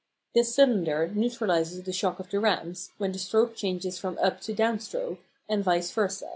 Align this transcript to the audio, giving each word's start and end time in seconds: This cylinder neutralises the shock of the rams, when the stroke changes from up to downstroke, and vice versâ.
This 0.33 0.55
cylinder 0.55 1.11
neutralises 1.13 1.83
the 1.83 1.93
shock 1.93 2.19
of 2.19 2.31
the 2.31 2.39
rams, 2.39 2.89
when 2.97 3.11
the 3.11 3.19
stroke 3.19 3.55
changes 3.55 3.99
from 3.99 4.17
up 4.17 4.41
to 4.41 4.51
downstroke, 4.51 5.19
and 5.47 5.63
vice 5.63 5.93
versâ. 5.93 6.23